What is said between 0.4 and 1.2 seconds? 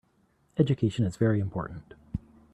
Education is